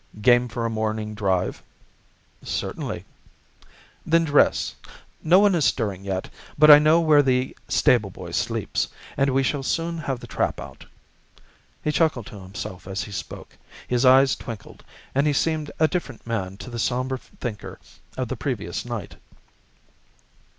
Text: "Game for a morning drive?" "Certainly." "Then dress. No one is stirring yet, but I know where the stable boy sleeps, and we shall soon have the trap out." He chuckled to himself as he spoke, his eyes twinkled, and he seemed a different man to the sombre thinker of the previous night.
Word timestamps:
"Game 0.19 0.47
for 0.47 0.65
a 0.65 0.69
morning 0.71 1.13
drive?" 1.13 1.61
"Certainly." 2.43 3.05
"Then 4.03 4.23
dress. 4.23 4.73
No 5.21 5.37
one 5.37 5.53
is 5.53 5.63
stirring 5.63 6.03
yet, 6.03 6.27
but 6.57 6.71
I 6.71 6.79
know 6.79 6.99
where 6.99 7.21
the 7.21 7.55
stable 7.67 8.09
boy 8.09 8.31
sleeps, 8.31 8.87
and 9.15 9.29
we 9.29 9.43
shall 9.43 9.61
soon 9.61 9.99
have 9.99 10.19
the 10.19 10.25
trap 10.25 10.59
out." 10.59 10.87
He 11.83 11.91
chuckled 11.91 12.25
to 12.25 12.39
himself 12.39 12.87
as 12.87 13.03
he 13.03 13.11
spoke, 13.11 13.55
his 13.87 14.03
eyes 14.03 14.35
twinkled, 14.35 14.83
and 15.13 15.27
he 15.27 15.33
seemed 15.33 15.69
a 15.79 15.87
different 15.87 16.25
man 16.25 16.57
to 16.57 16.71
the 16.71 16.79
sombre 16.79 17.19
thinker 17.19 17.77
of 18.17 18.27
the 18.27 18.35
previous 18.35 18.83
night. 18.83 19.17